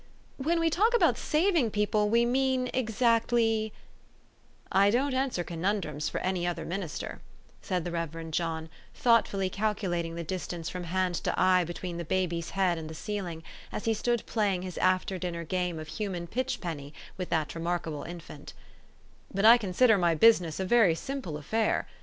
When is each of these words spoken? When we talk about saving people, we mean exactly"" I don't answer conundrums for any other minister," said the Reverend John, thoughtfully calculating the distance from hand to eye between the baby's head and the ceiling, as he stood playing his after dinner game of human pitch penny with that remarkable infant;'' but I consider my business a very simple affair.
When 0.37 0.59
we 0.59 0.71
talk 0.71 0.95
about 0.95 1.15
saving 1.15 1.69
people, 1.69 2.09
we 2.09 2.25
mean 2.25 2.71
exactly"" 2.73 3.71
I 4.71 4.89
don't 4.89 5.13
answer 5.13 5.43
conundrums 5.43 6.09
for 6.09 6.19
any 6.21 6.47
other 6.47 6.65
minister," 6.65 7.21
said 7.61 7.85
the 7.85 7.91
Reverend 7.91 8.33
John, 8.33 8.67
thoughtfully 8.95 9.47
calculating 9.47 10.15
the 10.15 10.23
distance 10.23 10.69
from 10.69 10.85
hand 10.85 11.13
to 11.23 11.39
eye 11.39 11.65
between 11.65 11.97
the 11.97 12.03
baby's 12.03 12.49
head 12.57 12.79
and 12.79 12.89
the 12.89 12.95
ceiling, 12.95 13.43
as 13.71 13.85
he 13.85 13.93
stood 13.93 14.25
playing 14.25 14.63
his 14.63 14.79
after 14.79 15.19
dinner 15.19 15.43
game 15.43 15.77
of 15.77 15.87
human 15.87 16.25
pitch 16.25 16.61
penny 16.61 16.95
with 17.15 17.29
that 17.29 17.53
remarkable 17.53 18.01
infant;'' 18.01 18.53
but 19.35 19.45
I 19.45 19.59
consider 19.59 19.99
my 19.99 20.15
business 20.15 20.59
a 20.59 20.65
very 20.65 20.95
simple 20.95 21.37
affair. 21.37 21.85